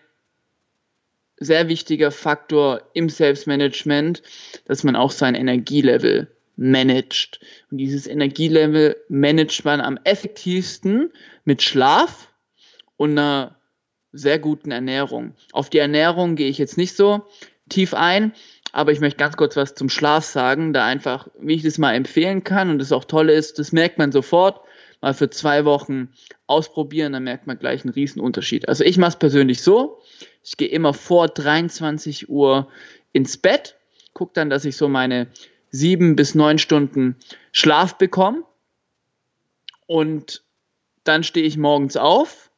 [1.37, 4.21] sehr wichtiger Faktor im Selbstmanagement,
[4.65, 7.39] dass man auch sein Energielevel managt.
[7.71, 11.11] Und dieses Energielevel managt man am effektivsten
[11.43, 12.31] mit Schlaf
[12.97, 13.59] und einer
[14.11, 15.35] sehr guten Ernährung.
[15.51, 17.25] Auf die Ernährung gehe ich jetzt nicht so
[17.69, 18.33] tief ein.
[18.75, 21.93] Aber ich möchte ganz kurz was zum Schlaf sagen, da einfach, wie ich das mal
[21.93, 24.59] empfehlen kann und das auch toll ist, das merkt man sofort,
[24.99, 26.09] mal für zwei Wochen
[26.45, 28.67] ausprobieren, dann merkt man gleich einen riesen Unterschied.
[28.67, 30.01] Also ich mache es persönlich so,
[30.43, 32.67] ich gehe immer vor 23 Uhr
[33.13, 33.77] ins Bett,
[34.11, 35.27] gucke dann, dass ich so meine
[35.71, 37.15] sieben bis neun Stunden
[37.53, 38.43] Schlaf bekomme
[39.87, 40.43] und
[41.05, 42.51] dann stehe ich morgens auf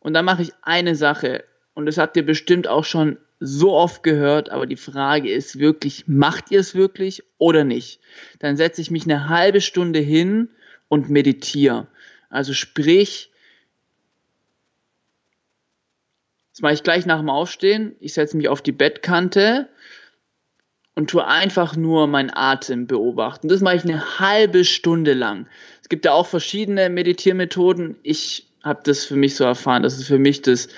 [0.00, 4.02] und dann mache ich eine Sache und das habt ihr bestimmt auch schon so oft
[4.02, 8.00] gehört, aber die Frage ist wirklich, macht ihr es wirklich oder nicht?
[8.38, 10.48] Dann setze ich mich eine halbe Stunde hin
[10.88, 11.88] und meditiere.
[12.30, 13.30] Also sprich,
[16.52, 17.96] das mache ich gleich nach dem Aufstehen.
[18.00, 19.68] Ich setze mich auf die Bettkante
[20.94, 23.48] und tue einfach nur meinen Atem beobachten.
[23.48, 25.48] Das mache ich eine halbe Stunde lang.
[25.82, 27.96] Es gibt ja auch verschiedene Meditiermethoden.
[28.02, 30.68] Ich habe das für mich so erfahren, dass es für mich das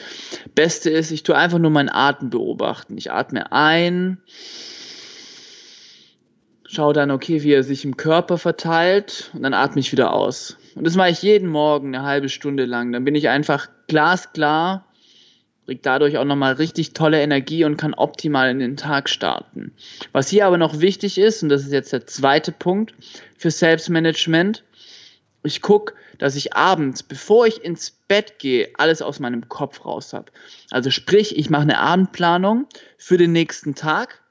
[0.54, 1.12] Beste ist.
[1.12, 2.98] Ich tue einfach nur meinen Atem beobachten.
[2.98, 4.18] Ich atme ein,
[6.66, 10.56] schaue dann, okay, wie er sich im Körper verteilt und dann atme ich wieder aus.
[10.74, 12.92] Und das mache ich jeden Morgen eine halbe Stunde lang.
[12.92, 14.84] Dann bin ich einfach glasklar,
[15.64, 19.72] kriege dadurch auch nochmal richtig tolle Energie und kann optimal in den Tag starten.
[20.12, 22.94] Was hier aber noch wichtig ist, und das ist jetzt der zweite Punkt
[23.38, 24.64] für Selbstmanagement,
[25.44, 30.12] ich gucke, dass ich abends, bevor ich ins Bett gehe, alles aus meinem Kopf raus
[30.12, 30.32] habe.
[30.70, 32.66] Also sprich, ich mache eine Abendplanung
[32.98, 34.22] für den nächsten Tag.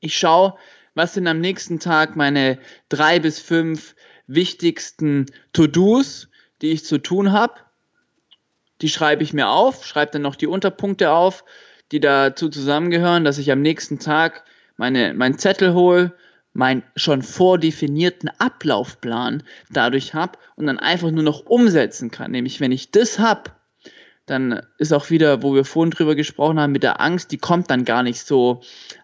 [0.00, 0.56] Ich schaue,
[0.94, 2.58] was sind am nächsten Tag meine
[2.88, 3.94] drei bis fünf
[4.26, 6.28] wichtigsten To-Dos,
[6.62, 7.54] die ich zu tun habe.
[8.80, 11.44] Die schreibe ich mir auf, schreibe dann noch die Unterpunkte auf,
[11.92, 14.44] die dazu zusammengehören, dass ich am nächsten Tag
[14.76, 16.12] meine, meinen Zettel hole,
[16.52, 22.32] meinen schon vordefinierten Ablaufplan dadurch habe und dann einfach nur noch umsetzen kann.
[22.32, 23.52] Nämlich, wenn ich das habe,
[24.26, 27.70] dann ist auch wieder, wo wir vorhin drüber gesprochen haben, mit der Angst, die kommt
[27.70, 28.62] dann gar nicht so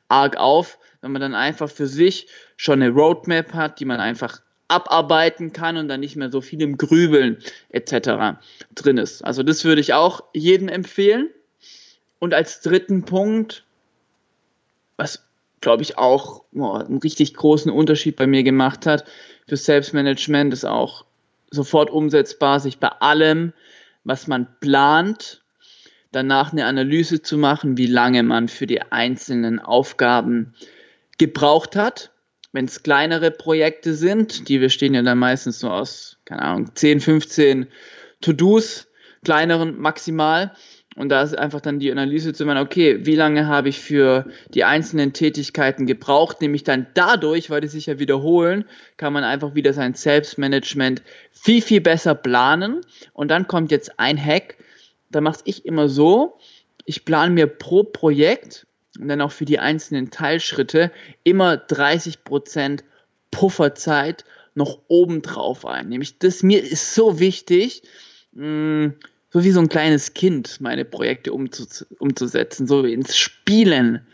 [0.09, 4.41] arg auf, wenn man dann einfach für sich schon eine Roadmap hat, die man einfach
[4.69, 8.39] abarbeiten kann und dann nicht mehr so viel im Grübeln etc.
[8.75, 9.25] drin ist.
[9.25, 11.31] Also das würde ich auch jedem empfehlen.
[12.19, 13.65] Und als dritten Punkt,
[14.97, 15.26] was
[15.61, 19.05] glaube ich, auch oh, einen richtig großen Unterschied bei mir gemacht hat.
[19.49, 21.05] Für Selbstmanagement ist auch
[21.51, 23.53] sofort umsetzbar, sich bei allem,
[24.05, 25.43] was man plant,
[26.13, 30.55] danach eine Analyse zu machen, wie lange man für die einzelnen Aufgaben
[31.19, 32.13] gebraucht hat.
[32.53, 37.01] Wenn es kleinere Projekte sind, die bestehen ja dann meistens nur aus, keine Ahnung, 10,
[37.01, 37.67] 15
[38.21, 38.89] To-Dos,
[39.25, 40.55] kleineren maximal,
[40.97, 44.27] und da ist einfach dann die Analyse zu machen, okay, wie lange habe ich für
[44.55, 46.41] die einzelnen Tätigkeiten gebraucht?
[46.41, 48.65] Nämlich dann dadurch, weil die sich ja wiederholen,
[48.97, 52.81] kann man einfach wieder sein Selbstmanagement viel, viel besser planen.
[53.13, 54.57] Und dann kommt jetzt ein Hack,
[55.11, 56.39] da mache ich immer so,
[56.87, 58.67] ich plane mir pro Projekt
[58.99, 60.91] und dann auch für die einzelnen Teilschritte
[61.25, 62.85] immer 30 Prozent
[63.31, 65.91] Pufferzeit noch obendrauf ein.
[65.91, 67.83] Nämlich das mir ist so wichtig,
[68.33, 68.95] mh, hm,
[69.31, 74.07] so wie so ein kleines Kind meine Projekte umzusetzen, so ins Spielen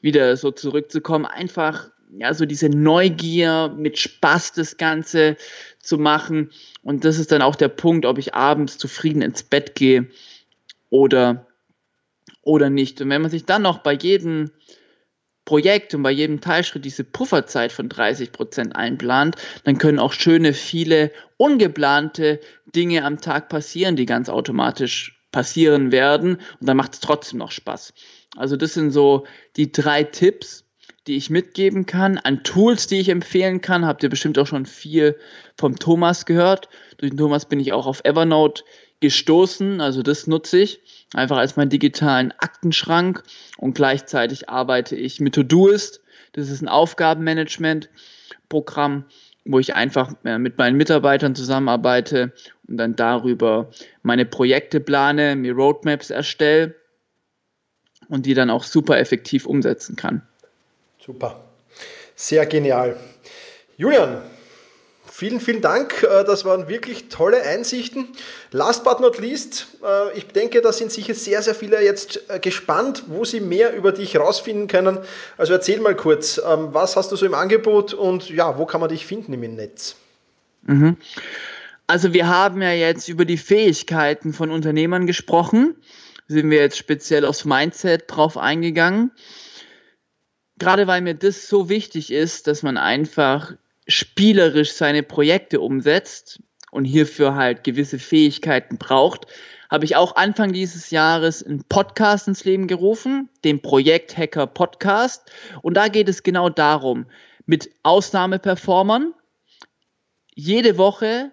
[0.00, 5.36] wieder so zurückzukommen, einfach ja, so diese Neugier mit Spaß das Ganze
[5.80, 6.50] zu machen.
[6.82, 10.08] Und das ist dann auch der Punkt, ob ich abends zufrieden ins Bett gehe
[10.90, 11.46] oder,
[12.42, 13.00] oder nicht.
[13.00, 14.50] Und wenn man sich dann noch bei jedem
[15.44, 20.52] Projekt und bei jedem Teilschritt diese Pufferzeit von 30 Prozent einplant, dann können auch schöne,
[20.52, 22.40] viele ungeplante
[22.74, 26.36] Dinge am Tag passieren, die ganz automatisch passieren werden.
[26.60, 27.94] Und dann macht es trotzdem noch Spaß.
[28.36, 29.26] Also das sind so
[29.56, 30.64] die drei Tipps,
[31.06, 33.86] die ich mitgeben kann, an Tools, die ich empfehlen kann.
[33.86, 35.16] Habt ihr bestimmt auch schon viel
[35.56, 36.68] vom Thomas gehört.
[36.98, 38.64] Durch den Thomas bin ich auch auf Evernote
[39.00, 40.80] gestoßen, also das nutze ich
[41.12, 43.22] einfach als meinen digitalen Aktenschrank
[43.58, 46.00] und gleichzeitig arbeite ich mit Todoist.
[46.32, 49.04] Das ist ein Aufgabenmanagement-Programm,
[49.46, 52.32] wo ich einfach äh, mit meinen Mitarbeitern zusammenarbeite
[52.68, 53.70] und dann darüber
[54.02, 56.74] meine Projekte plane, mir Roadmaps erstelle
[58.08, 60.22] und die dann auch super effektiv umsetzen kann.
[60.98, 61.40] Super.
[62.14, 62.96] Sehr genial.
[63.76, 64.22] Julian,
[65.16, 66.02] vielen, vielen Dank.
[66.02, 68.08] Äh, das waren wirklich tolle Einsichten.
[68.50, 72.38] Last but not least, äh, ich denke, da sind sicher sehr, sehr viele jetzt äh,
[72.38, 74.98] gespannt, wo sie mehr über dich herausfinden können.
[75.38, 78.80] Also erzähl mal kurz, ähm, was hast du so im Angebot und ja, wo kann
[78.80, 79.96] man dich finden im Netz?
[80.62, 80.98] Mhm.
[81.86, 85.76] Also wir haben ja jetzt über die Fähigkeiten von Unternehmern gesprochen.
[86.28, 89.12] Sind wir jetzt speziell aufs Mindset drauf eingegangen
[90.58, 93.52] gerade weil mir das so wichtig ist, dass man einfach
[93.86, 99.26] spielerisch seine Projekte umsetzt und hierfür halt gewisse Fähigkeiten braucht,
[99.70, 105.30] habe ich auch Anfang dieses Jahres einen Podcast ins Leben gerufen, den Projekt Hacker Podcast.
[105.62, 107.06] Und da geht es genau darum,
[107.46, 109.14] mit Ausnahmeperformern
[110.34, 111.32] jede Woche,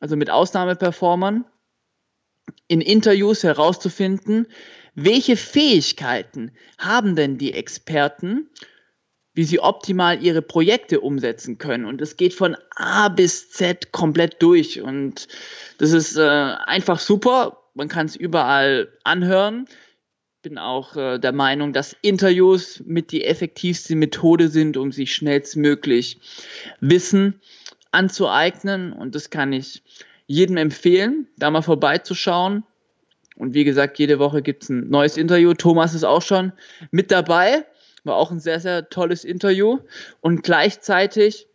[0.00, 1.44] also mit Ausnahmeperformern,
[2.68, 4.46] in Interviews herauszufinden,
[4.94, 8.50] welche Fähigkeiten haben denn die Experten,
[9.34, 11.84] wie sie optimal ihre Projekte umsetzen können?
[11.84, 14.80] Und es geht von A bis Z komplett durch.
[14.80, 15.28] Und
[15.78, 17.58] das ist äh, einfach super.
[17.74, 19.66] Man kann es überall anhören.
[20.42, 26.18] Bin auch äh, der Meinung, dass Interviews mit die effektivste Methode sind, um sich schnellstmöglich
[26.80, 27.40] Wissen
[27.90, 28.92] anzueignen.
[28.92, 29.82] Und das kann ich
[30.26, 32.64] jedem empfehlen, da mal vorbeizuschauen.
[33.36, 35.54] Und wie gesagt, jede Woche gibt es ein neues Interview.
[35.54, 36.52] Thomas ist auch schon
[36.90, 37.64] mit dabei.
[38.04, 39.78] War auch ein sehr, sehr tolles Interview.
[40.20, 41.46] Und gleichzeitig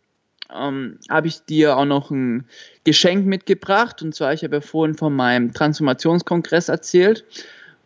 [0.54, 2.46] ähm, habe ich dir auch noch ein
[2.84, 4.02] Geschenk mitgebracht.
[4.02, 7.24] Und zwar, ich habe ja vorhin von meinem Transformationskongress erzählt.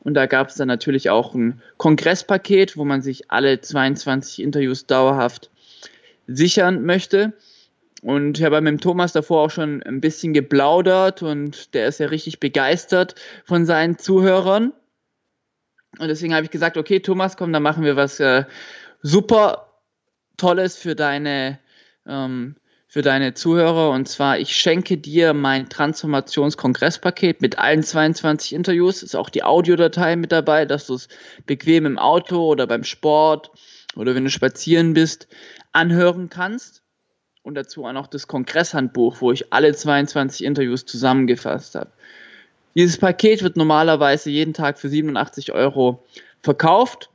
[0.01, 4.87] Und da gab es dann natürlich auch ein Kongresspaket, wo man sich alle 22 Interviews
[4.87, 5.51] dauerhaft
[6.27, 7.33] sichern möchte.
[8.03, 12.01] Und ich habe mit dem Thomas davor auch schon ein bisschen geplaudert und der ist
[12.01, 14.73] ja richtig begeistert von seinen Zuhörern.
[15.99, 18.45] Und deswegen habe ich gesagt, okay, Thomas, komm, dann machen wir was äh,
[19.03, 19.73] super
[20.37, 21.59] Tolles für deine,
[22.07, 22.57] ähm,
[22.89, 23.91] für deine Zuhörer.
[23.91, 29.03] Und zwar, ich schenke dir mein Transformationskongresspaket mit allen 22 Interviews.
[29.03, 31.09] Ist auch die Audiodatei mit dabei, dass du es
[31.47, 33.51] bequem im Auto oder beim Sport
[33.95, 35.29] oder wenn du spazieren bist
[35.73, 36.83] anhören kannst
[37.43, 41.93] und dazu auch noch das Kongresshandbuch, wo ich alle 22 Interviews zusammengefasst habe.
[42.75, 46.05] Dieses Paket wird normalerweise jeden Tag für 87 Euro
[46.43, 47.11] verkauft.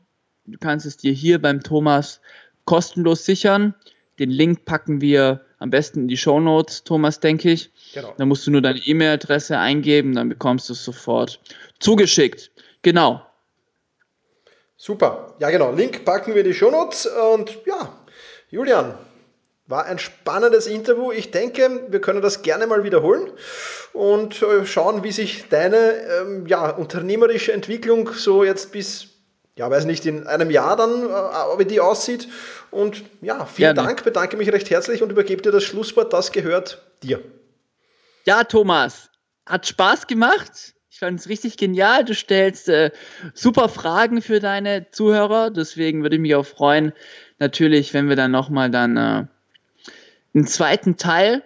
[0.45, 2.21] Du kannst es dir hier beim Thomas
[2.65, 3.73] kostenlos sichern.
[4.19, 7.71] Den Link packen wir am besten in die Show Notes, Thomas, denke ich.
[7.93, 8.13] Genau.
[8.17, 11.39] Da musst du nur deine E-Mail-Adresse eingeben, dann bekommst du es sofort
[11.79, 12.51] zugeschickt.
[12.81, 13.21] Genau.
[14.75, 15.35] Super.
[15.39, 15.71] Ja, genau.
[15.71, 17.07] Link packen wir in die Show Notes.
[17.33, 17.97] Und ja,
[18.51, 18.93] Julian,
[19.67, 21.11] war ein spannendes Interview.
[21.11, 23.29] Ich denke, wir können das gerne mal wiederholen
[23.93, 29.07] und äh, schauen, wie sich deine ähm, ja, unternehmerische Entwicklung so jetzt bis,
[29.57, 32.29] ja, weiß nicht, in einem Jahr dann, äh, wie die aussieht.
[32.71, 33.87] Und ja, vielen gerne.
[33.87, 36.13] Dank, bedanke mich recht herzlich und übergebe dir das Schlusswort.
[36.13, 37.19] Das gehört dir.
[38.25, 39.09] Ja, Thomas,
[39.45, 40.73] hat Spaß gemacht.
[40.89, 42.05] Ich fand es richtig genial.
[42.05, 42.91] Du stellst äh,
[43.33, 45.51] super Fragen für deine Zuhörer.
[45.51, 46.93] Deswegen würde ich mich auch freuen,
[47.37, 49.25] natürlich, wenn wir dann nochmal dann äh,
[50.37, 51.43] einen zweiten Teil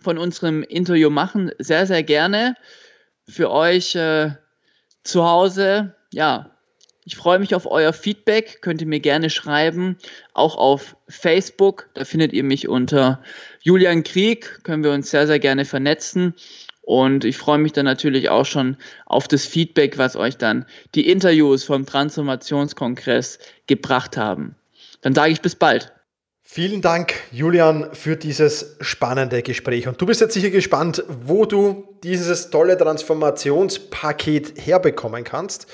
[0.00, 1.50] von unserem Interview machen.
[1.58, 2.54] Sehr, sehr gerne
[3.28, 4.30] für euch äh,
[5.02, 5.94] zu Hause.
[6.12, 6.56] Ja,
[7.04, 8.62] ich freue mich auf euer Feedback.
[8.62, 9.98] Könnt ihr mir gerne schreiben.
[10.32, 11.88] Auch auf Facebook.
[11.94, 13.20] Da findet ihr mich unter
[13.62, 14.62] Julian Krieg.
[14.62, 16.34] Können wir uns sehr, sehr gerne vernetzen.
[16.82, 18.76] Und ich freue mich dann natürlich auch schon
[19.06, 24.54] auf das Feedback, was euch dann die Interviews vom Transformationskongress gebracht haben.
[25.00, 25.95] Dann sage ich bis bald.
[26.48, 29.88] Vielen Dank, Julian, für dieses spannende Gespräch.
[29.88, 35.66] Und du bist jetzt sicher gespannt, wo du dieses tolle Transformationspaket herbekommen kannst.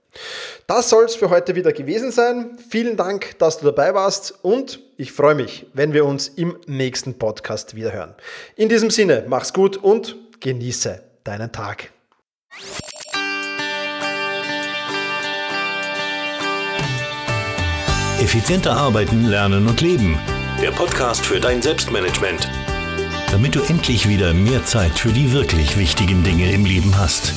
[0.68, 2.57] Das soll es für heute wieder gewesen sein.
[2.70, 7.18] Vielen Dank, dass du dabei warst und ich freue mich, wenn wir uns im nächsten
[7.18, 8.16] Podcast wieder hören.
[8.55, 11.91] In diesem Sinne, mach's gut und genieße deinen Tag.
[18.22, 20.20] Effizienter arbeiten, lernen und leben.
[20.62, 22.47] Der Podcast für dein Selbstmanagement.
[23.32, 27.34] Damit du endlich wieder mehr Zeit für die wirklich wichtigen Dinge im Leben hast.